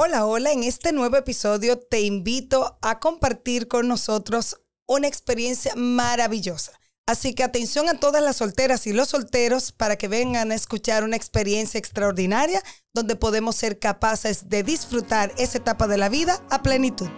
[0.00, 6.70] Hola, hola, en este nuevo episodio te invito a compartir con nosotros una experiencia maravillosa.
[7.04, 11.02] Así que atención a todas las solteras y los solteros para que vengan a escuchar
[11.02, 12.62] una experiencia extraordinaria
[12.94, 17.08] donde podemos ser capaces de disfrutar esa etapa de la vida a plenitud.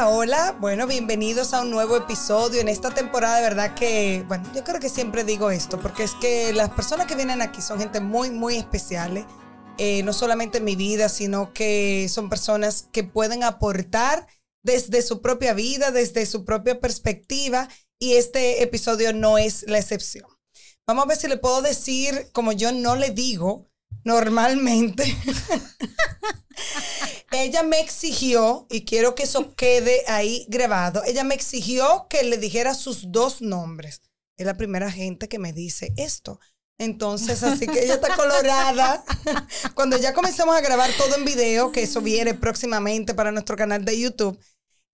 [0.00, 0.56] Hola, hola.
[0.58, 3.36] Bueno, bienvenidos a un nuevo episodio en esta temporada.
[3.36, 7.06] De verdad que, bueno, yo creo que siempre digo esto, porque es que las personas
[7.06, 9.26] que vienen aquí son gente muy, muy especiales.
[9.76, 14.26] Eh, no solamente en mi vida, sino que son personas que pueden aportar
[14.62, 20.24] desde su propia vida, desde su propia perspectiva, y este episodio no es la excepción.
[20.86, 23.69] Vamos a ver si le puedo decir, como yo no le digo
[24.04, 25.04] normalmente.
[27.32, 32.38] ella me exigió, y quiero que eso quede ahí grabado, ella me exigió que le
[32.38, 34.02] dijera sus dos nombres.
[34.36, 36.40] Es la primera gente que me dice esto.
[36.78, 39.04] Entonces, así que ella está colorada.
[39.74, 43.84] Cuando ya comencemos a grabar todo en video, que eso viene próximamente para nuestro canal
[43.84, 44.38] de YouTube,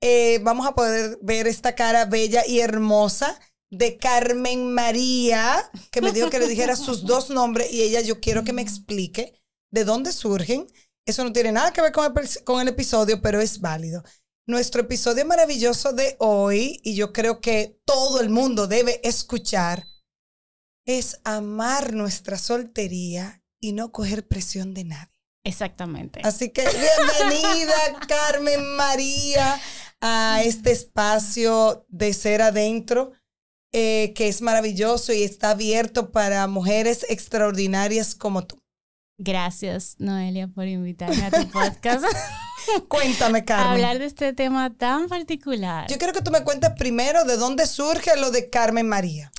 [0.00, 3.38] eh, vamos a poder ver esta cara bella y hermosa
[3.70, 8.20] de Carmen María, que me dijo que le dijera sus dos nombres y ella yo
[8.20, 10.66] quiero que me explique de dónde surgen
[11.06, 14.02] eso no tiene nada que ver con el, con el episodio, pero es válido.
[14.44, 19.86] Nuestro episodio maravilloso de hoy, y yo creo que todo el mundo debe escuchar,
[20.84, 25.14] es amar nuestra soltería y no coger presión de nadie.
[25.44, 26.20] Exactamente.
[26.24, 27.74] Así que bienvenida,
[28.08, 29.60] Carmen María,
[30.00, 33.12] a este espacio de ser adentro,
[33.78, 38.58] eh, que es maravilloso y está abierto para mujeres extraordinarias como tú.
[39.18, 42.06] Gracias, Noelia, por invitarme a tu podcast.
[42.88, 43.72] Cuéntame, Carmen.
[43.72, 45.90] Hablar de este tema tan particular.
[45.90, 49.30] Yo quiero que tú me cuentes primero de dónde surge lo de Carmen María.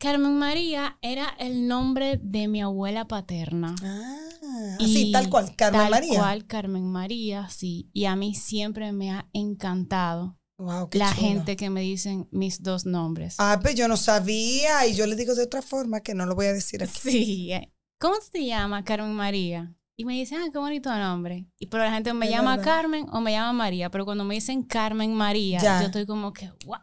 [0.00, 3.76] Carmen María era el nombre de mi abuela paterna.
[3.80, 6.14] Ah, así, tal cual, Carmen María.
[6.14, 7.88] Tal cual, Carmen María, sí.
[7.92, 11.20] Y a mí siempre me ha encantado Wow, qué la chulo.
[11.20, 13.34] gente que me dicen mis dos nombres.
[13.38, 16.34] Ah, pues yo no sabía y yo le digo de otra forma que no lo
[16.34, 16.92] voy a decir aquí.
[17.10, 17.52] Sí.
[17.52, 17.72] eh.
[17.98, 19.74] ¿Cómo te llamas, Carmen María?
[19.96, 21.46] Y me dicen, ah, qué bonito nombre.
[21.58, 22.64] Y pero la gente me Es llama verdad.
[22.72, 23.90] Carmen o me llama María.
[23.90, 25.80] Pero cuando me dicen Carmen María, Ya.
[25.80, 26.78] yo estoy como que, wow.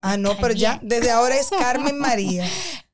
[0.00, 2.46] Ah, no, pero ya, desde ahora es Carmen María.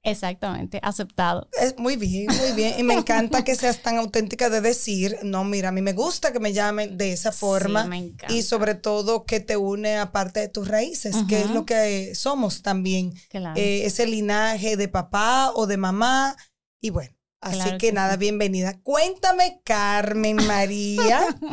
[0.07, 1.49] Exactamente, aceptado.
[1.59, 2.75] Es muy bien, muy bien.
[2.79, 6.31] Y me encanta que seas tan auténtica de decir, no, mira, a mí me gusta
[6.31, 7.85] que me llamen de esa forma.
[7.85, 8.35] Sí, me encanta.
[8.35, 12.15] y sobre todo que te une a parte de tus raíces, que es lo que
[12.15, 13.15] somos también.
[13.31, 13.59] Claro.
[13.59, 16.37] eh, ese linaje de papá o de mamá.
[16.83, 18.19] Y bueno, así Claro que, que nada, sí.
[18.19, 18.81] bienvenida.
[18.83, 21.25] Cuéntame, Carmen María.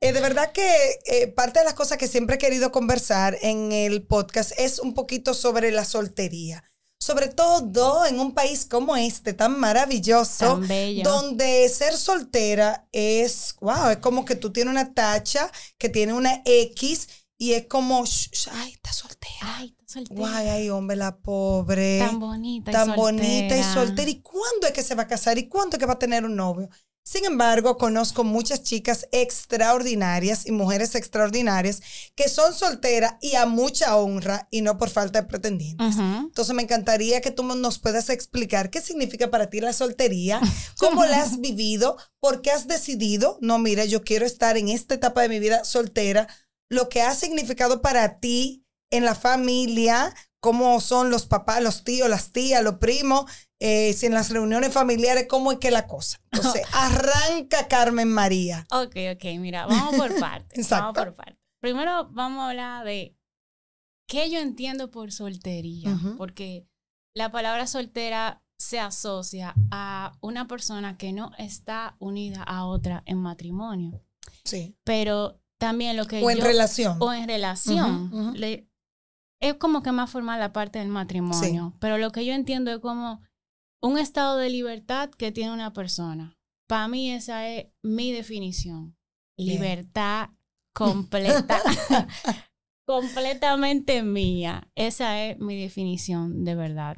[0.00, 0.68] Eh, de verdad que
[1.06, 4.92] eh, parte de las cosas que siempre he querido conversar en el podcast es un
[4.92, 6.62] poquito sobre la soltería.
[6.98, 11.04] Sobre todo en un país como este, tan maravilloso, Tan bello.
[11.04, 16.42] donde ser soltera es, wow, es como que tú tienes una tacha que tiene una
[16.44, 17.08] X
[17.38, 19.34] y es como, "Sh, sh, ay, está soltera.
[19.42, 20.18] Ay, está soltera.
[20.20, 21.98] Guay, ay, hombre, la pobre.
[21.98, 23.74] Tan bonita y Tan bonita y soltera.
[23.74, 24.10] soltera.
[24.10, 25.38] ¿Y cuándo es que se va a casar?
[25.38, 26.68] ¿Y cuándo es que va a tener un novio?
[27.06, 31.82] Sin embargo, conozco muchas chicas extraordinarias y mujeres extraordinarias
[32.14, 35.96] que son solteras y a mucha honra y no por falta de pretendientes.
[35.96, 36.02] Ujú.
[36.02, 40.40] Entonces me encantaría que tú nos puedas explicar qué significa para ti la soltería,
[40.78, 44.94] cómo la has vivido, por qué has decidido, no, mira, yo quiero estar en esta
[44.94, 46.26] etapa de mi vida soltera,
[46.70, 52.08] lo que ha significado para ti en la familia, cómo son los papás, los tíos,
[52.08, 53.24] las tías, los primos,
[53.60, 56.20] eh, si en las reuniones familiares, cómo es que la cosa.
[56.32, 58.66] Entonces, arranca Carmen María.
[58.70, 60.58] Ok, ok, mira, vamos por partes.
[60.58, 60.92] Exacto.
[60.92, 61.38] Vamos por partes.
[61.60, 63.16] Primero vamos a hablar de
[64.06, 66.66] qué yo entiendo por soltería, porque
[67.16, 73.18] la palabra soltera se asocia a una persona que no está unida a otra en
[73.18, 74.02] matrimonio,
[74.44, 74.76] Sí.
[74.84, 76.96] pero también lo que O en yo- relación.
[77.00, 78.32] o en relación.
[78.34, 78.68] Le-
[79.40, 81.74] es como que más formal la parte del matrimonio.
[81.80, 83.22] Pero lo que yo entiendo es como
[83.82, 86.36] un estado de libertad que tiene una persona.
[86.68, 88.96] Para mí esa es mi definición.
[89.38, 89.60] Bien.
[89.60, 90.30] Libertad
[90.74, 91.60] completa.
[92.86, 94.68] completamente mía.
[94.74, 96.96] Esa es mi definición de verdad.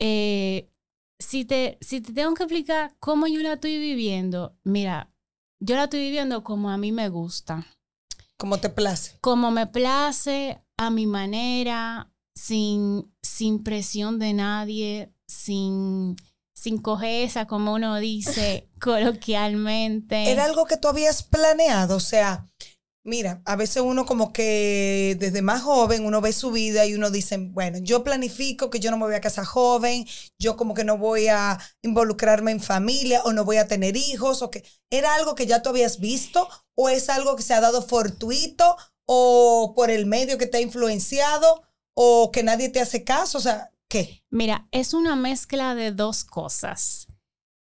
[0.00, 0.70] Eh,
[1.18, 5.10] si, te, si te tengo que explicar cómo yo la estoy viviendo, mira,
[5.60, 7.66] yo la estoy viviendo como a mí me gusta
[8.36, 9.18] Como te place.
[9.20, 16.16] como me place, a mi manera, sin, sin presión de nadie, sin,
[16.54, 20.30] sin cojeza, como uno dice coloquialmente.
[20.30, 21.96] ¿Era algo que tú habías planeado?
[21.96, 22.48] O sea,
[23.06, 27.12] Mira, a veces uno como que desde más joven uno ve su vida y uno
[27.12, 30.04] dice, bueno, yo planifico que yo no me voy a casar joven,
[30.40, 34.42] yo como que no voy a involucrarme en familia o no voy a tener hijos
[34.42, 37.60] o que era algo que ya tú habías visto o es algo que se ha
[37.60, 41.62] dado fortuito o por el medio que te ha influenciado
[41.94, 44.24] o que nadie te hace caso, o sea, ¿qué?
[44.30, 47.06] Mira, es una mezcla de dos cosas.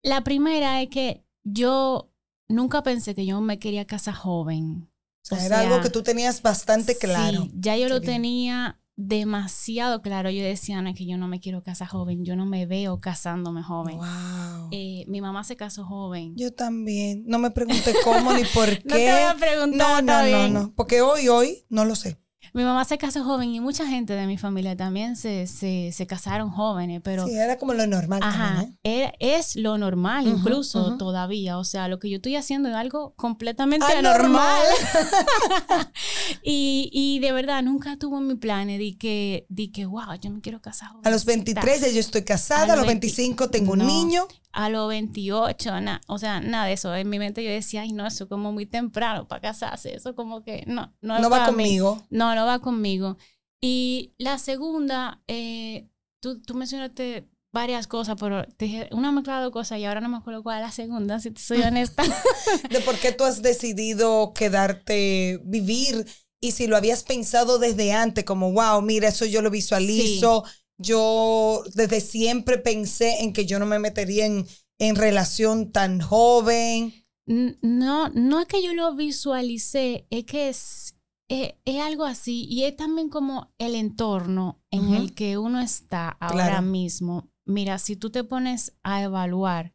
[0.03, 2.11] La primera es que yo
[2.49, 4.91] nunca pensé que yo me quería casar joven.
[5.31, 7.43] O sea, era algo que tú tenías bastante claro.
[7.43, 10.31] Sí, ya yo lo tenía demasiado claro.
[10.31, 13.01] Yo decía, no, es que yo no me quiero casar joven, yo no me veo
[13.01, 13.99] casándome joven.
[13.99, 14.69] Wow.
[14.73, 16.35] Eh, mi mamá se casó joven.
[16.37, 17.25] Yo también.
[17.27, 18.83] No me pregunté cómo ni por qué.
[18.85, 20.05] no te voy a preguntar.
[20.05, 20.75] No, no, no, no.
[20.75, 22.19] Porque hoy, hoy, no lo sé.
[22.55, 26.07] Mi mamá se casó joven y mucha gente de mi familia también se, se, se
[26.07, 27.27] casaron jóvenes, pero...
[27.27, 28.21] Sí, era como lo normal.
[28.23, 28.99] Ajá, también, ¿eh?
[29.01, 31.59] era- es lo normal incluso todavía.
[31.59, 34.17] O sea, lo que yo estoy haciendo es algo completamente anormal.
[34.19, 34.63] Anormal.
[36.43, 40.31] y, y de verdad, nunca tuvo en mi plan de que, de que, wow, yo
[40.31, 41.07] me quiero casar joven.
[41.07, 44.27] A los 23 ya yo estoy casada, a los 20 25 tengo un niño.
[44.53, 46.95] A los 28, na- o sea, nada de eso.
[46.95, 49.95] En mi mente yo decía, ay, no, eso es como muy temprano para casarse.
[49.95, 51.65] Eso como que no, no, es No va para mí.
[51.65, 52.03] conmigo.
[52.11, 53.17] No, no va conmigo.
[53.61, 55.89] Y la segunda, eh,
[56.21, 60.09] tú, tú mencionaste varias cosas, pero te dije una mezcla de cosas y ahora no
[60.09, 62.03] me acuerdo cuál es la segunda, si te soy honesta.
[62.71, 66.07] De por qué tú has decidido quedarte, vivir.
[66.41, 70.45] Y si lo habías pensado desde antes, como, wow, mira, eso yo lo visualizo.
[70.79, 74.47] Yo desde siempre pensé en que yo no me metería en,
[74.79, 76.93] en relación tan joven.
[77.27, 80.97] No, no es que yo lo visualicé, es que es,
[81.29, 86.09] es, es algo así y es también como el entorno en el que uno está
[86.09, 86.63] ahora Claro.
[86.67, 87.29] mismo.
[87.45, 89.75] Mira, si tú te pones a evaluar,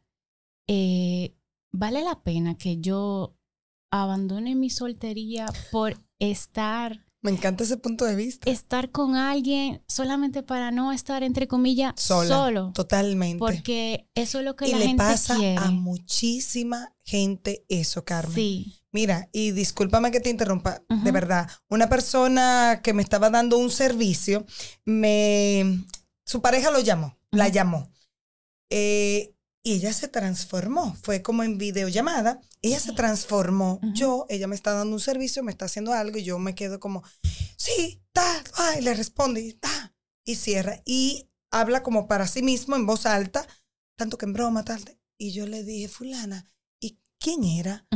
[0.68, 1.36] eh,
[1.72, 3.36] vale la pena que yo
[3.92, 8.48] abandone mi soltería por estar Me encanta ese punto de vista.
[8.50, 12.28] estar con alguien solamente para no estar entre comillas Sola.
[12.28, 13.38] solo Totalmente.
[13.38, 18.04] porque eso es lo que y la le gente pasa quiere a muchísima gente eso,
[18.04, 18.34] Carmen.
[18.34, 21.50] sí Mira, y discúlpame que te interrumpa, de verdad.
[21.68, 24.46] Una persona que me estaba dando un servicio,
[24.84, 25.84] me,
[26.24, 27.90] su pareja lo llamó, la llamó.
[28.70, 29.33] Eh,
[29.66, 33.80] y ella se transformó, fue como en videollamada, ella se transformó.
[33.94, 36.78] Yo, ella me está dando un servicio, me está haciendo algo y yo me quedo
[36.78, 37.02] como,
[37.56, 39.94] sí, ta, ay, le responde y ta,
[40.24, 40.82] y cierra.
[40.84, 43.46] Y habla como para sí mismo en voz alta,
[43.96, 44.82] tanto que en broma, tal.
[45.18, 46.46] Y yo le dije, fulana,
[46.78, 47.86] ¿y quién era?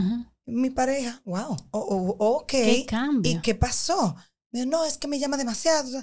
[0.46, 2.46] Mi pareja, wow, o- o- ok.
[2.48, 4.16] qué cambio ¿Y qué pasó?
[4.50, 6.02] Me dijo, no, es que me llama demasiado.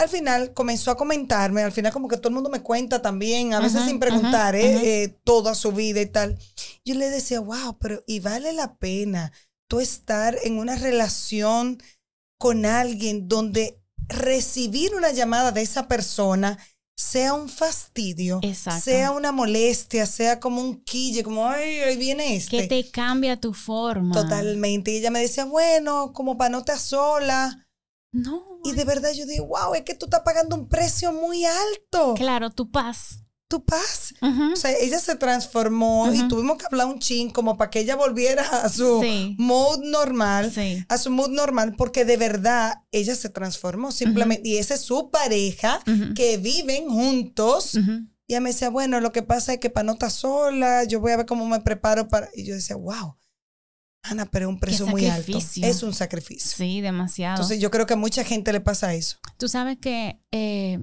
[0.00, 3.52] Al final comenzó a comentarme, al final como que todo el mundo me cuenta también,
[3.52, 5.02] a veces sin preguntar, ujú, ¿eh?
[5.02, 6.38] Eh, toda su vida y tal.
[6.84, 9.30] Yo le decía, wow, pero ¿y vale la pena
[9.68, 11.82] tú estar en una relación
[12.38, 16.58] con alguien donde recibir una llamada de esa persona
[16.96, 18.82] sea un fastidio, Exacto.
[18.82, 22.58] sea una molestia, sea como un quille, como, ay, ahí viene este.
[22.58, 24.14] que te cambia tu forma.
[24.14, 24.90] Totalmente.
[24.90, 27.66] Y ella me decía, bueno, como para no estar sola.
[28.12, 28.42] No.
[28.64, 32.14] Y de verdad yo digo, wow, es que tú estás pagando un precio muy alto.
[32.14, 33.24] Claro, tu paz.
[33.48, 34.14] Tu paz.
[34.22, 37.96] O sea, ella se transformó y tuvimos que hablar un chin como para que ella
[37.96, 39.34] volviera a su Sí.
[39.40, 40.52] mood normal.
[40.54, 40.84] Sí.
[40.88, 44.48] A su mood normal, porque de verdad ella se transformó simplemente.
[44.48, 45.82] Y esa es su pareja,
[46.14, 47.74] que viven juntos.
[47.74, 51.00] Y ella me decía, bueno, lo que pasa es que para no estar sola, yo
[51.00, 52.28] voy a ver cómo me preparo para.
[52.36, 53.16] Y yo decía, wow,
[54.02, 55.18] Ana, pero es un precio muy alto.
[55.32, 55.66] sacrificio.
[55.66, 56.50] Es un sacrificio.
[56.56, 57.34] Sí, demasiado.
[57.36, 59.18] Entonces yo creo que a mucha gente le pasa eso.
[59.38, 60.82] Tú sabes que eh,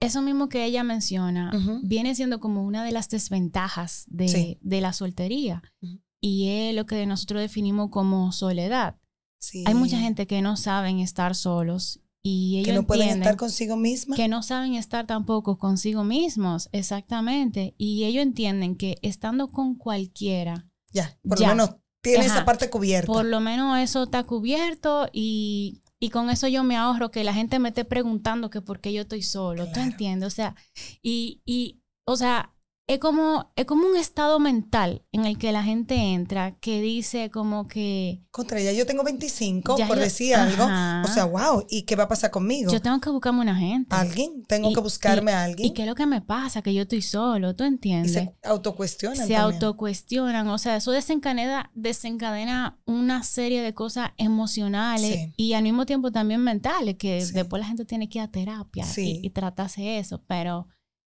[0.00, 1.80] eso mismo que ella menciona Ujú.
[1.82, 4.58] viene siendo como una de las desventajas de, Sí.
[4.62, 5.62] de la soltería.
[5.82, 6.00] Ujú.
[6.20, 8.96] Y es lo que nosotros definimos como soledad.
[9.40, 9.64] Sí.
[9.66, 13.76] Hay mucha gente que no saben estar solos y ellos que no pueden estar consigo
[13.76, 14.14] misma.
[14.14, 17.74] que no saben estar tampoco consigo mismos, exactamente.
[17.76, 21.70] Y ellos entienden que estando con cualquiera, Ya, por lo menos
[22.02, 22.34] tiene Ajá.
[22.34, 23.06] esa parte cubierta.
[23.12, 27.32] por lo menos eso está cubierto y, y con eso yo me ahorro que la
[27.32, 29.90] gente me esté preguntando que por qué yo estoy solo, ¿tú Claro.
[29.90, 30.26] entiendes?
[30.26, 30.54] O sea,
[31.02, 32.52] y, y o sea,
[32.88, 37.30] es como, es como un estado mental en el que la gente entra que dice
[37.30, 40.64] como que Contra ella, yo tengo 25, Ya por yo- decir algo.
[40.64, 42.72] O sea, wow, ¿y qué va a pasar conmigo?
[42.72, 43.94] yo tengo que buscarme una gente.
[43.94, 44.42] ¿Alguien?
[44.48, 45.74] Tengo Y- que buscarme a ¿Y alguien.
[45.74, 46.60] qué es lo que me pasa?
[46.60, 48.12] Que yo estoy solo, ¿tú Y, entiendes?
[48.12, 49.16] se autocuestionan.
[49.16, 49.40] se también.
[49.42, 55.32] autocuestionan, o sea, eso desencadena, desencadena una serie de cosas emocionales Sí.
[55.36, 57.32] y al mismo tiempo también mentales, que Sí.
[57.32, 59.20] después la gente tiene que ir a terapia Sí.
[59.22, 60.66] y, y tratarse eso, pero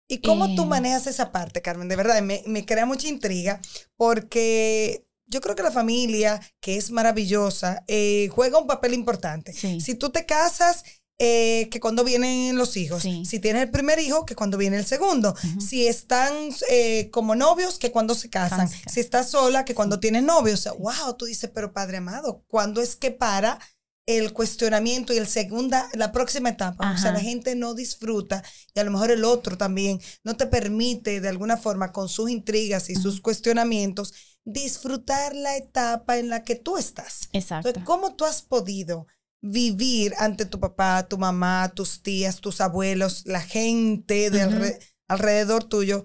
[0.08, 1.88] ¿Y cómo tú Eh, manejas esa parte, Carmen?
[1.88, 3.60] De verdad, me, me crea mucha intriga
[3.98, 9.54] porque yo creo que la familia, que es maravillosa, eh, juega un papel importante.
[9.54, 9.82] Sí.
[9.82, 10.84] Si tú te casas,
[11.18, 13.02] eh, que cuando vienen los hijos.
[13.02, 13.24] Sí.
[13.26, 15.34] Si tienes el primer hijo, que cuando viene el segundo.
[15.66, 16.34] Si están
[16.70, 18.58] eh, como novios, que cuando se casan.
[18.60, 18.94] Cuando se casan.
[18.94, 20.60] Si estás sola, que cuando tienes novios.
[20.60, 23.60] O sea, wow, tú dices, pero Padre amado, ¿cuándo es que para
[24.08, 26.94] el cuestionamiento y el segunda, la próxima etapa?
[26.94, 28.44] O sea, la gente no disfruta
[28.74, 32.30] y a lo mejor el otro también no te permite de alguna forma con sus
[32.30, 37.30] intrigas y sus cuestionamientos disfrutar la etapa en la que tú estás.
[37.34, 37.70] Exacto.
[37.70, 39.08] Entonces, ¿cómo tú has podido
[39.42, 45.64] vivir ante tu papá, tu mamá, tus tías, tus abuelos, la gente de alre- alrededor
[45.64, 46.04] tuyo?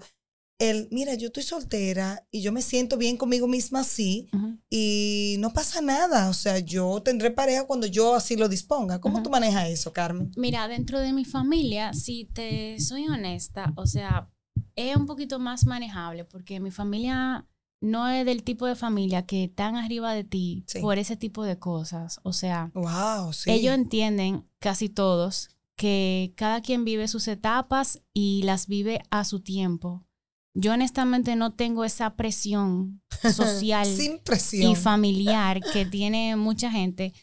[0.61, 4.27] El, mira, yo estoy soltera y yo me siento bien conmigo misma así
[4.69, 6.29] y no pasa nada.
[6.29, 9.01] O sea, yo tendré pareja cuando yo así lo disponga.
[9.01, 10.31] ¿Cómo tú manejas eso, Carmen?
[10.37, 14.29] Mira, dentro de mi familia, si te soy honesta, o sea,
[14.75, 17.47] es un poquito más manejable porque mi familia
[17.81, 20.79] no es del tipo de familia que están arriba de ti Sí.
[20.81, 22.19] por ese tipo de cosas.
[22.21, 23.49] O sea, Wow, sí.
[23.49, 29.39] ellos entienden, casi todos, que cada quien vive sus etapas y las vive a su
[29.39, 30.05] tiempo.
[30.53, 33.01] Yo honestamente no tengo esa presión
[33.33, 34.71] social Sin presión.
[34.71, 37.13] y familiar que tiene mucha gente.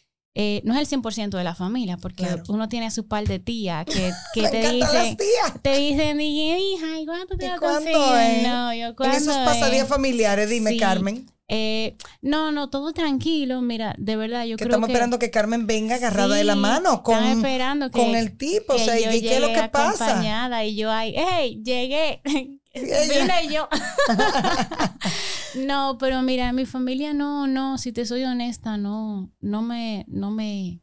[0.41, 2.45] Eh, no es el 100% de la familia, porque Claro.
[2.49, 5.17] uno tiene su par de tías que, que te dicen,
[5.63, 7.97] te dicen, "Dije, hija, ¿y cuánto te ¿Y va a conseguir?
[7.97, 8.43] es?
[8.47, 9.45] No, yo En cuándo esos es?".
[9.45, 10.77] pasadías familiares, dime, Sí.
[10.79, 13.63] Carmen, Eh, no, no, todo tranquilo.
[13.63, 16.53] Mira, de verdad, yo que creo estamos que esperando que Carmen venga agarrada de la
[16.53, 18.75] Sí, mano con, esperando que, con el tipo.
[18.75, 20.05] O que sea, ¿y yo qué es lo que pasa?
[20.05, 22.21] acompañada y yo ahí, hey, llegué,
[22.73, 23.69] ella- vine yo.
[25.67, 30.31] no, pero mira, mi familia no, no, si te soy honesta, no, no me, no
[30.31, 30.83] me,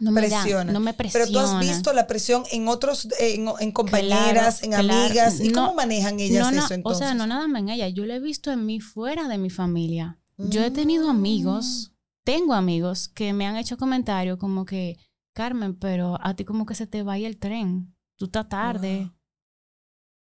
[0.00, 0.72] no me da- Presiona.
[0.72, 1.32] no me Pero presiona.
[1.32, 4.92] tú has visto la presión en otros, en, en compañeras, en claro.
[4.92, 5.40] amigas.
[5.40, 7.02] ¿Y No, cómo manejan ellas no, eso entonces?
[7.02, 9.38] O sea, no nada más en ella, yo lo he visto en mí fuera de
[9.38, 10.18] mi familia.
[10.36, 11.16] Yo he tenido Mm.
[11.16, 11.92] amigos,
[12.24, 14.96] tengo amigos que me han hecho comentarios como que,
[15.32, 19.02] Carmen, pero a ti como que se te vaya el tren, tú estás tarde.
[19.02, 19.12] Wow.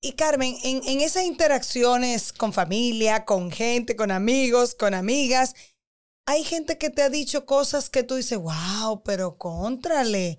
[0.05, 5.55] Y Carmen, en, en esas interacciones con familia, con gente, con amigos, con amigas,
[6.27, 10.37] hay gente que te ha dicho cosas que tú dices, wow, pero contrale.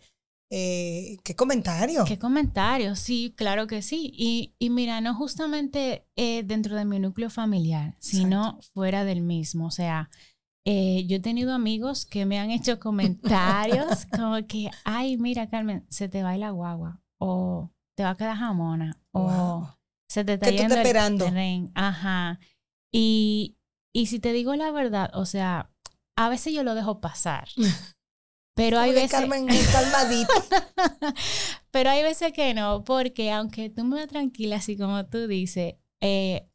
[0.53, 2.05] Eh, ¿Qué comentario?
[2.05, 3.01] ¿Qué comentarios?
[3.01, 4.13] Sí, claro que sí.
[4.15, 9.67] Y, y mira, no justamente eh, dentro de mi núcleo familiar, sino fuera del mismo.
[9.67, 10.11] O sea,
[10.65, 15.85] eh, yo he tenido amigos que me han hecho comentarios como que, ay, mira, Carmen,
[15.89, 17.03] se te va la guagua.
[17.19, 18.99] O te va a quedar jamona.
[19.13, 19.69] O
[20.09, 21.27] se te está ¿Qué tú el esperando?
[21.27, 21.73] tren.
[21.75, 22.39] Ajá.
[22.93, 23.57] Y,
[23.93, 25.71] y si te digo la verdad, o sea,
[26.17, 27.49] a veces yo lo dejo pasar.
[28.55, 29.11] Pero hay veces...
[29.11, 30.33] Carmen, calmadita.
[31.71, 35.75] Pero hay veces que no, porque aunque tú me veas tranquila, así como tú dices,
[36.01, 36.49] eh,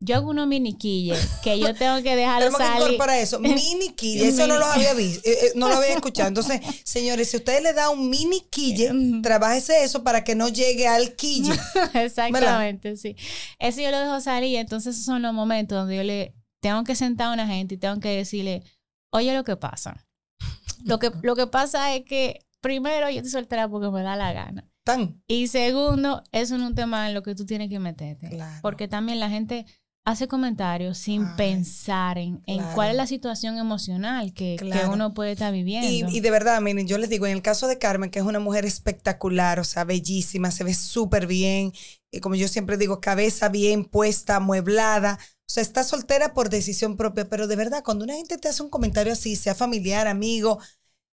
[0.00, 2.82] yo hago unos miniquilles que yo tengo que dejarlo Tenemos que salir.
[2.82, 3.38] incorporar eso.
[3.40, 4.28] Mini quille.
[4.28, 6.28] Eso no lo había visto, eh, eh, no lo había escuchado.
[6.28, 9.22] Entonces, señores, si usted le da un mini quille, Ujú.
[9.22, 11.52] trabájese eso para que no llegue al quille.
[11.94, 13.16] Exactamente, sí.
[13.58, 14.58] Eso yo lo dejo salir.
[14.58, 17.78] Entonces, esos son los momentos donde yo le tengo que sentar a una gente y
[17.78, 18.62] tengo que decirle,
[19.10, 20.04] oye, lo que pasa.
[20.84, 24.32] Lo que, lo que pasa es que, primero, yo estoy soltera porque me da la
[24.34, 24.68] gana.
[24.84, 25.22] Tan.
[25.26, 28.28] Y segundo, eso no es un tema en lo que tú tienes que meterte.
[28.28, 28.58] Claro.
[28.60, 29.64] Porque también la gente
[30.04, 32.74] hace comentarios sin Ay, pensar en, en claro.
[32.74, 36.10] cuál es la situación emocional que, que uno puede estar viviendo.
[36.10, 38.24] Y, y de verdad, miren, yo les digo, en el caso de Carmen, que es
[38.24, 41.72] una mujer espectacular, o sea, bellísima, se ve súper bien,
[42.10, 46.96] y como yo siempre digo, cabeza bien puesta, amueblada, o sea, está soltera por decisión
[46.96, 50.58] propia, pero de verdad, cuando una gente te hace un comentario así, sea familiar, amigo,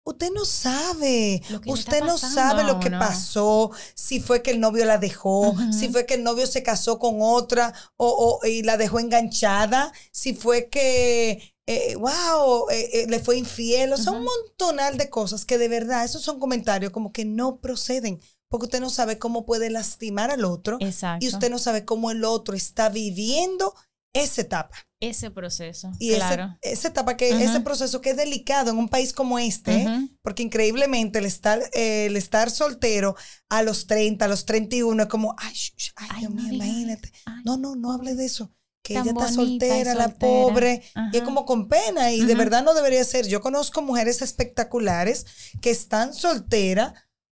[0.09, 1.41] usted no sabe,
[1.73, 6.05] usted no sabe lo que pasó, si fue que el novio la dejó, si fue
[6.05, 10.69] que el novio se casó con otra o, o- y la dejó enganchada, si fue
[10.69, 14.29] que, eh, wow, eh, eh, le fue infiel, o sea, un Ujú.
[14.57, 18.79] montonal de cosas que de verdad, esos son comentarios como que no proceden, porque usted
[18.79, 21.23] no sabe cómo puede lastimar al otro Exacto.
[21.23, 23.75] y usted no sabe cómo el otro está viviendo
[24.13, 24.75] esa etapa.
[25.01, 25.91] Ese proceso.
[25.99, 26.57] Y ese- claro.
[26.61, 27.39] esa etapa, que Ujú.
[27.43, 29.85] ese proceso que es delicado en un país como este, ¿eh?
[29.87, 30.09] Ujú.
[30.21, 33.15] porque increíblemente el estar, eh, el estar soltero
[33.49, 36.41] a los 30, a los 31 es como, ay, sh- sh- ay, Ay, Dios no
[36.43, 37.11] mío, imagínate.
[37.25, 38.51] Ay, No, no, no hable de eso.
[38.83, 40.19] Que Tan ella está y soltera, la soltera.
[40.19, 43.27] pobre, y es como con pena, y de verdad no debería ser.
[43.27, 45.25] Yo conozco mujeres espectaculares
[45.61, 46.93] que están solteras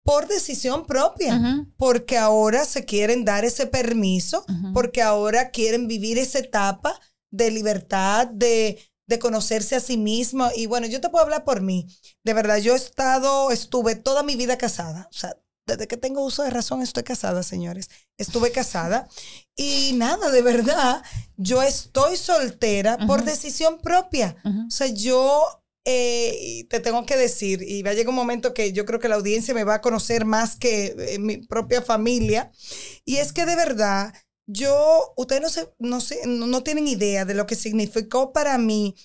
[0.04, 6.40] por decisión propia, porque ahora se quieren dar ese permiso, porque ahora quieren vivir esa
[6.40, 7.00] etapa
[7.32, 10.50] de libertad, de, de conocerse a sí mismo.
[10.56, 11.88] Y bueno, yo te puedo hablar por mí.
[12.24, 15.08] De verdad, yo he estado, estuve toda mi vida casada.
[15.12, 15.36] O sea,
[15.68, 17.90] desde que tengo uso de razón estoy casada, señores.
[18.18, 19.08] Estuve casada
[19.56, 21.04] y nada, de verdad,
[21.38, 24.36] yo estoy soltera por decisión propia.
[24.44, 25.44] O sea, yo
[25.90, 29.10] eh, te tengo que decir, y va a llegar un momento que yo creo que
[29.10, 32.52] la audiencia me va a conocer más que eh, mi propia familia,
[33.06, 34.14] y es que de verdad,
[34.48, 38.96] yo, ustedes no, se, no, se, no tienen idea de lo que significó para mí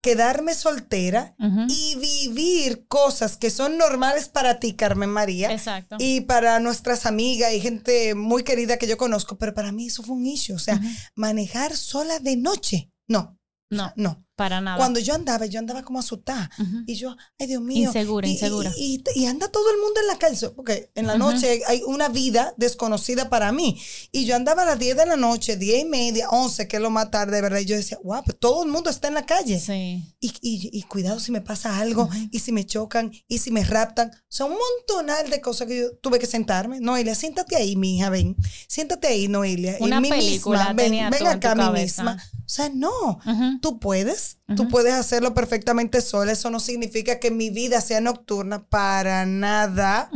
[0.00, 1.34] quedarme soltera
[1.68, 5.52] y vivir cosas que son normales para ti, Carmen María.
[5.52, 5.96] Exacto.
[5.98, 10.02] Y para nuestras amigas y gente muy querida que yo conozco, pero para mí eso
[10.02, 10.54] fue un issue.
[10.54, 10.80] O sea,
[11.14, 12.92] manejar sola de noche.
[13.08, 13.38] No.
[13.70, 13.92] No.
[13.96, 14.24] No.
[14.38, 14.76] Para nada.
[14.76, 16.48] Cuando yo andaba, yo andaba como asustada.
[16.86, 17.88] Y yo, ay Dios mío.
[17.88, 18.72] Insegura, y, insegura.
[18.76, 22.08] Y, y, anda todo el mundo en la calle, porque en la noche hay una
[22.08, 23.82] vida desconocida para mí.
[24.12, 26.82] Y yo andaba a las 10 de la noche, 10 y media, 11, que es
[26.82, 27.58] lo más tarde, ¿verdad?
[27.58, 29.58] Y yo decía, wow, pues todo el mundo está en la calle.
[29.58, 30.04] Sí.
[30.20, 34.10] Y, y, cuidado si me pasa algo, y si me chocan, y si me raptan.
[34.10, 36.78] O sea, un montonal de cosas que yo tuve que sentarme.
[36.78, 38.36] Noelia, siéntate ahí, mi hija, ven.
[38.68, 39.78] Siéntate ahí, Noelia.
[39.80, 42.22] Una en mí película misma, ven, ven acá, mi misma.
[42.48, 43.20] O sea, no,
[43.60, 46.32] tú puedes, tú puedes hacerlo perfectamente sola.
[46.32, 50.10] Eso no significa que mi vida sea nocturna para nada.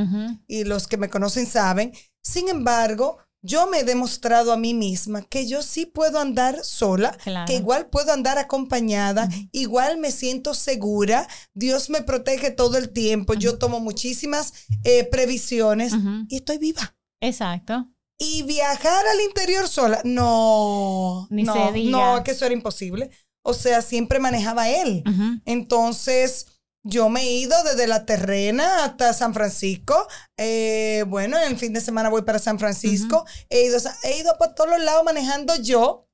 [0.47, 1.93] Y los que me conocen saben.
[2.23, 7.11] Sin embargo, yo me he demostrado a mí misma que yo sí puedo andar sola,
[7.23, 7.45] Claro.
[7.47, 13.35] que igual puedo andar acompañada, igual me siento segura, Dios me protege todo el tiempo,
[13.35, 15.93] yo tomo muchísimas eh, previsiones
[16.29, 16.95] y estoy viva.
[17.21, 17.89] Exacto.
[18.19, 21.91] Y viajar al interior sola, no, Ni no, se diga.
[22.17, 23.11] no, que eso era imposible.
[23.45, 25.03] O sea, siempre manejaba él.
[25.45, 26.47] Entonces,
[26.85, 30.07] yo me he ido desde la terrena hasta San Francisco.
[30.37, 33.25] Eh, bueno, en el fin de semana voy para San Francisco.
[33.51, 36.09] he, ido, he ido por todos los lados manejando yo,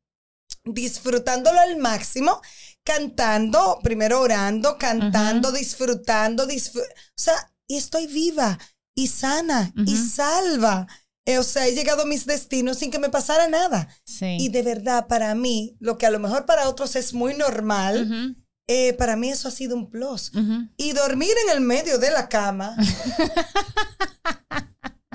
[0.65, 2.41] disfrutándolo al máximo,
[2.85, 8.59] cantando, primero orando, cantando, disfrutando, disfr- o sea, y estoy viva
[8.95, 10.87] y sana y salva.
[11.29, 13.87] Eh, o sea, he llegado a mis destinos sin que me pasara nada.
[14.07, 14.39] Sí.
[14.41, 18.35] Y de verdad, para mí, lo que a lo mejor para otros es muy normal,
[18.67, 20.33] eh, para mí eso ha sido un plus.
[20.79, 22.75] Y dormir en el medio de la cama.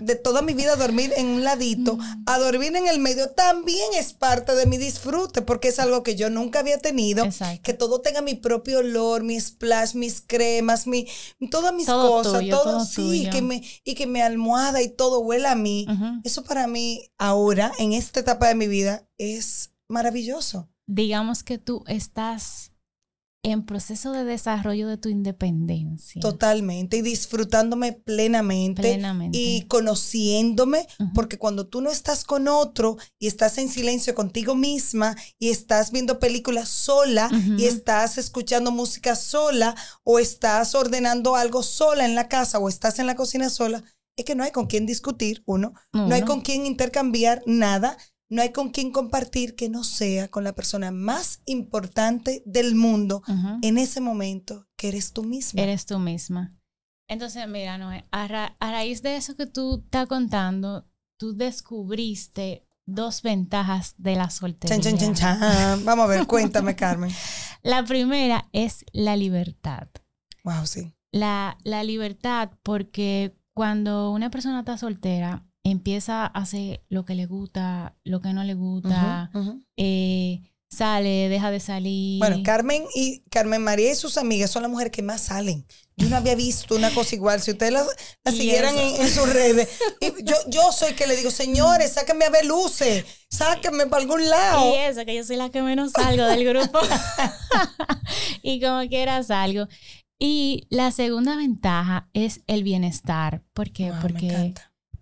[0.03, 4.13] de toda mi vida dormir en un ladito, a dormir en el medio también es
[4.13, 7.25] parte de mi disfrute, porque es algo que yo nunca había tenido.
[7.25, 7.61] Exacto.
[7.63, 11.07] Que todo tenga mi propio olor, mi splash, mis cremas, mi,
[11.49, 13.31] todas mis Todo cosas, tuyo, todo, todo sí, tuyo.
[13.31, 15.87] que me, y que mi almohada y todo huela a mí.
[16.23, 20.69] Eso para mí ahora, en esta etapa de mi vida, es maravilloso.
[20.85, 22.72] Digamos que tú estás
[23.43, 26.21] en proceso de desarrollo de tu independencia.
[26.21, 26.97] Totalmente.
[26.97, 28.81] Y disfrutándome plenamente.
[28.81, 29.37] Plenamente.
[29.37, 35.15] Y conociéndome, porque cuando tú no estás con otro y estás en silencio contigo misma
[35.37, 42.05] y estás viendo películas sola y estás escuchando música sola o estás ordenando algo sola
[42.05, 43.83] en la casa o estás en la cocina sola,
[44.15, 47.97] es que no hay con quién discutir, uno, no hay con quién intercambiar nada,
[48.29, 53.21] no hay con quién compartir que no sea con la persona más importante del mundo
[53.61, 55.61] en ese momento, que eres tú misma.
[55.61, 56.55] Eres tú misma.
[57.07, 62.65] Entonces, mira, Noé, a, ra- a raíz de eso que tú estás contando, tú descubriste
[62.85, 64.75] dos ventajas de la soltería.
[64.81, 65.85] Chan, chan, chan, chan.
[65.85, 67.11] Vamos a ver, cuéntame, Carmen.
[67.61, 69.87] La primera es la libertad.
[70.43, 70.93] Wow, sí.
[71.11, 77.25] La, la libertad, porque cuando una persona está soltera, empieza a hacer lo que le
[77.25, 79.31] gusta, lo que no le gusta,
[79.77, 82.19] eh, sale, deja de salir.
[82.19, 85.65] Bueno, Carmen y Carmen María y sus amigas son las mujeres que más salen.
[85.95, 87.39] Yo no había visto una cosa igual.
[87.39, 87.85] Si ustedes la,
[88.31, 89.69] siguieran en, en sus redes,
[90.01, 94.27] y yo, yo soy que le digo, señores, sáquenme a ver luces, sáquenme para algún
[94.27, 94.73] lado.
[94.73, 96.79] Y eso, que yo soy la que menos salgo del grupo.
[98.41, 99.67] y como quiera salgo.
[100.19, 103.43] Y la segunda ventaja es el bienestar.
[103.53, 103.91] ¿Por qué?
[103.91, 104.53] Wow, me porque.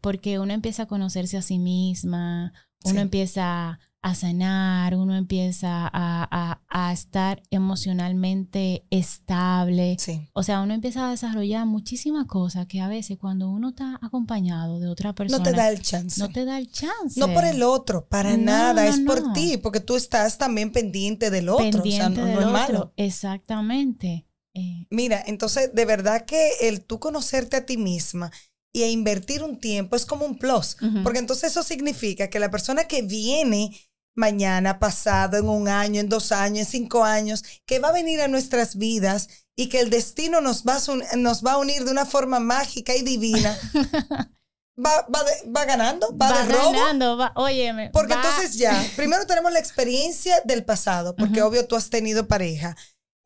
[0.01, 2.99] Porque uno empieza a conocerse a sí misma, uno Sí.
[3.01, 9.95] empieza a sanar, uno empieza a, a- a estar emocionalmente estable.
[9.99, 10.27] Sí.
[10.33, 14.79] O sea, uno empieza a desarrollar muchísimas cosas que a veces cuando uno está acompañado
[14.79, 16.19] de otra persona, No te da el chance.
[16.19, 17.19] no te da el chance.
[17.19, 19.33] No por el otro, para No, nada, no, es por no.
[19.33, 21.69] ti, porque tú estás también pendiente del otro.
[21.69, 22.51] pendiente o sea, no, del es otro.
[22.51, 22.93] malo.
[22.97, 24.25] Exactamente.
[24.53, 28.31] Eh, Mira, entonces de verdad que el tú conocerte a ti misma
[28.73, 32.49] y a invertir un tiempo es como un plus, porque entonces eso significa que la
[32.51, 33.77] persona que viene
[34.15, 38.21] mañana, pasado, en un año, en dos años, en cinco años, que va a venir
[38.21, 41.91] a nuestras vidas y que el destino nos va a, nos va a unir de
[41.91, 43.57] una forma mágica y divina,
[44.77, 46.71] va, va, de- va ganando, va, va de robo.
[46.71, 47.89] ganando, va, óyeme.
[47.93, 51.49] Porque entonces ya, primero tenemos la experiencia del pasado, porque Ujú.
[51.49, 52.75] obvio tú has tenido pareja.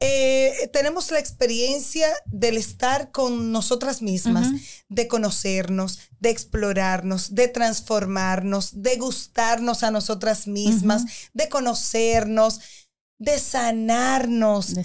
[0.06, 4.48] Eh, tenemos la experiencia del estar con nosotras mismas,
[4.89, 12.60] de conocernos, de explorarnos, de transformarnos, de gustarnos a nosotras mismas, de conocernos,
[13.18, 14.76] de sanarnos,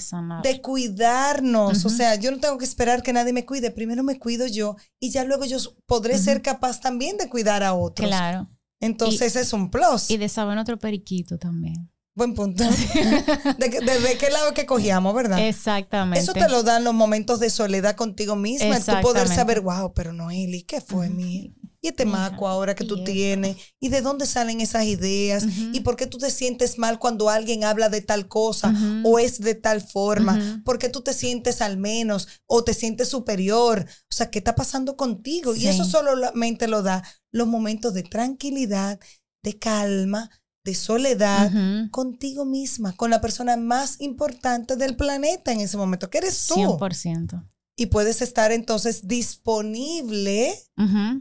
[0.42, 1.84] de, cuidarnos.
[1.84, 3.70] O sea, yo no tengo que esperar que nadie me cuide.
[3.70, 7.74] Primero me cuido yo y ya luego yo podré ser capaz también de cuidar a
[7.74, 8.08] otros.
[8.08, 8.48] Claro.
[8.80, 10.10] Entonces es un plus.
[10.10, 11.90] Y de saber otro periquito también.
[12.14, 12.64] Buen punto.
[13.58, 15.46] ¿De, qué lado que cogíamos, verdad?
[15.46, 16.20] Exactamente.
[16.20, 19.92] Eso te lo dan los momentos de soledad contigo misma, el tú poder saber, wow,
[19.94, 21.54] pero Noeli, ¿qué fue mi?
[21.82, 25.96] Y este maco ahora que tú tienes, y de dónde salen esas ideas, y por
[25.96, 29.80] qué tú te sientes mal cuando alguien habla de tal cosa o es de tal
[29.80, 34.40] forma, por qué tú te sientes al menos o te sientes superior, o sea, ¿qué
[34.40, 35.54] está pasando contigo?
[35.54, 39.00] Y eso solamente lo da los momentos de tranquilidad,
[39.42, 40.28] de calma,
[40.64, 41.50] de soledad
[41.90, 46.54] contigo misma, con la persona más importante del planeta en ese momento, que eres tú.
[46.54, 47.46] 100%.
[47.76, 50.54] Y puedes estar entonces disponible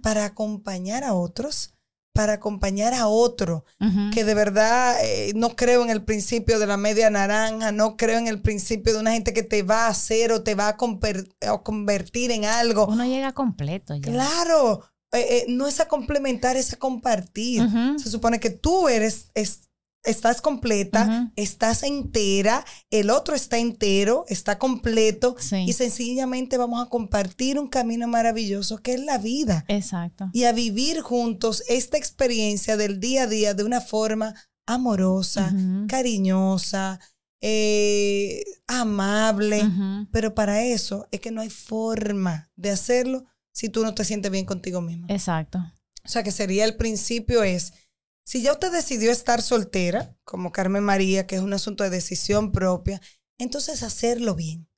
[0.01, 1.73] para acompañar a otros,
[2.13, 3.63] para acompañar a otro,
[4.13, 8.17] que de verdad eh, no creo en el principio de la media naranja, no creo
[8.17, 11.63] en el principio de una gente que te va a hacer o te va a,
[11.63, 12.87] convertir en algo.
[12.87, 13.95] Uno llega completo.
[13.95, 14.11] Ya.
[14.11, 17.67] Claro, eh, eh, no es a complementar, es a compartir.
[17.97, 19.29] Se supone que tú eres,
[20.03, 27.59] estás completa, estás entera, el otro está entero, está completo y sencillamente vamos a compartir
[27.59, 29.65] un camino maravilloso que es la vida.
[29.67, 30.29] Exacto.
[30.31, 34.35] Y a vivir juntos esta experiencia del día a día de una forma
[34.67, 35.51] amorosa,
[35.87, 36.99] cariñosa,
[37.41, 39.67] eh, amable.
[40.11, 43.25] Pero para eso es que no hay forma de hacerlo
[43.59, 45.05] si tú no te sientes bien contigo mismo.
[45.09, 45.59] Exacto.
[46.05, 47.73] O sea, que sería el principio es,
[48.25, 52.53] si ya usted decidió estar soltera, como Carmen María, que es un asunto de decisión
[52.53, 53.01] propia,
[53.37, 54.69] entonces hacerlo bien.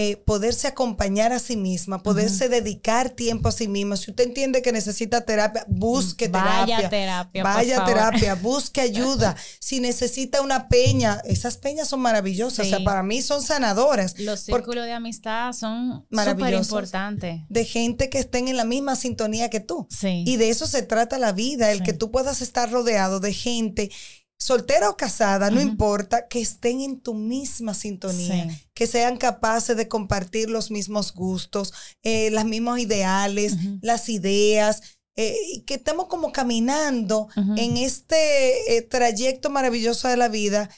[0.00, 3.96] Eh, poderse acompañar a sí misma, poderse dedicar tiempo a sí misma.
[3.96, 6.76] Si usted entiende que necesita terapia, busque terapia.
[6.76, 7.42] Vaya terapia.
[7.42, 9.34] Vaya terapia, busque ayuda.
[9.58, 12.66] si necesita una peña, esas peñas son maravillosas.
[12.66, 14.16] O sea, para mí son sanadoras.
[14.20, 17.40] Los círculos de amistad son súper importantes.
[17.48, 19.88] De gente que estén en la misma sintonía que tú.
[19.90, 20.22] Sí.
[20.24, 23.90] Y de eso se trata la vida, el que tú puedas estar rodeado de gente
[24.38, 29.88] soltera o casada, no importa, que estén en tu misma sintonía, que sean capaces de
[29.88, 31.72] compartir los mismos gustos,
[32.02, 34.82] eh, los mismos ideales, las ideas,
[35.16, 40.70] eh, y que estemos como caminando en este eh, trayecto maravilloso de la vida,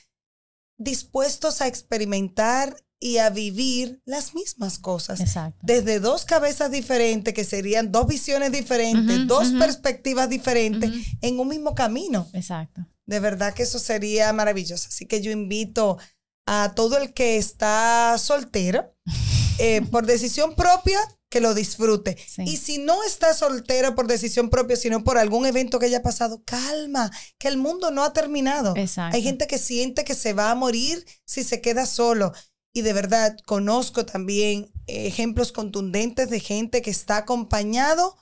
[0.79, 5.21] dispuestos a experimentar y a vivir las mismas cosas.
[5.63, 10.91] Desde dos cabezas diferentes, que serían dos visiones diferentes, dos perspectivas diferentes,
[11.23, 12.29] en un mismo camino.
[12.35, 12.87] Exacto.
[13.07, 14.89] De verdad que eso sería maravilloso.
[14.89, 15.99] Así que yo invito
[16.47, 18.95] a todo el que está soltero,
[19.59, 20.99] eh, por decisión propia,
[21.31, 22.19] que lo disfrute.
[22.39, 26.43] Y si no está soltero por decisión propia, sino por algún evento que haya pasado,
[26.45, 28.75] calma, que el mundo no ha terminado.
[28.75, 32.33] Hay gente que siente que se va a morir si se queda solo.
[32.73, 38.17] Y de verdad, conozco también ejemplos contundentes de gente que está acompañado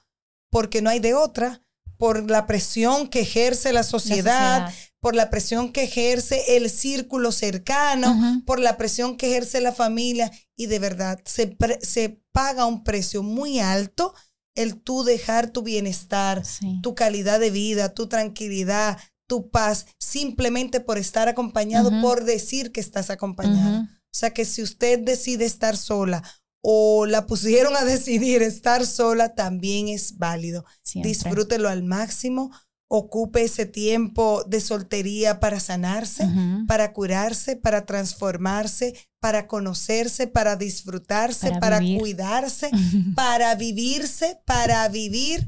[0.51, 1.63] porque no hay de otra
[1.99, 8.43] por la presión que ejerce la sociedad, por la presión que ejerce el círculo cercano,
[8.47, 10.31] por la presión que ejerce la familia.
[10.57, 14.15] Y de verdad, se, se paga un precio muy alto
[14.55, 16.43] el tú dejar tu bienestar,
[16.83, 22.81] tu calidad de vida, tu tranquilidad, tu paz, simplemente por estar acompañado, por decir que
[22.81, 23.87] estás acompañado.
[24.13, 26.23] O sea que si usted decide estar sola
[26.63, 30.65] o la pusieron a decidir estar sola, también es válido.
[30.95, 32.51] Disfrútelo al máximo.
[32.91, 36.27] Ocupe ese tiempo de soltería para sanarse,
[36.67, 42.71] para curarse, para transformarse, para conocerse, para disfrutarse, para, cuidarse,
[43.15, 45.47] para vivirse, para vivir,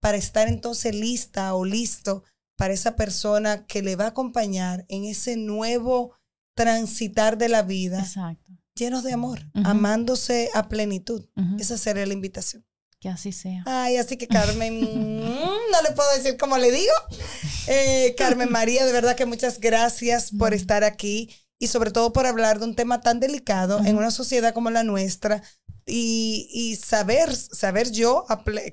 [0.00, 2.24] para estar entonces lista o listo
[2.58, 6.12] para esa persona que le va a acompañar en ese nuevo
[6.58, 8.00] transitar de la vida.
[8.00, 11.26] Exacto llenos de amor, amándose a plenitud.
[11.58, 12.64] Esa sería la invitación.
[13.00, 13.62] Que así sea.
[13.66, 16.92] Ay, así que Carmen, mm, no le puedo decir cómo le digo.
[17.68, 22.26] Eh, Carmen María, de verdad que muchas gracias por estar aquí y sobre todo por
[22.26, 25.42] hablar de un tema tan delicado en una sociedad como la nuestra
[25.86, 28.26] y, y saber, saber yo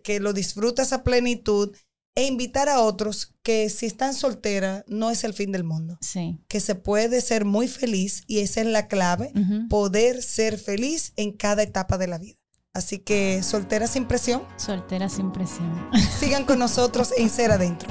[0.04, 1.76] que lo disfrutas a plenitud
[2.15, 5.97] e invitar a otros que si están solteras no es el fin del mundo.
[6.01, 6.39] Sí.
[6.47, 9.34] Que se puede ser muy feliz y esa es la clave,
[9.69, 12.38] poder ser feliz en cada etapa de la vida.
[12.73, 14.43] Así que soltera sin presión.
[14.58, 15.89] Soltera sin presión.
[16.19, 17.89] Sigan con nosotros en Ser Adentro.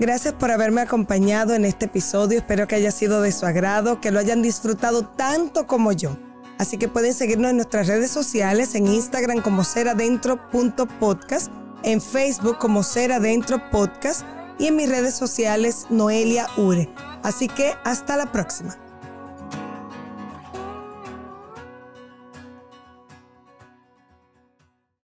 [0.00, 2.38] Gracias por haberme acompañado en este episodio.
[2.38, 6.16] Espero que haya sido de su agrado, que lo hayan disfrutado tanto como yo.
[6.58, 11.52] Así que pueden seguirnos en nuestras redes sociales, en Instagram como seradentro.podcast,
[11.84, 14.22] en Facebook como Ser Adentro Podcast
[14.58, 16.88] y en mis redes sociales Noelia Ure.
[17.22, 18.76] Así que hasta la próxima.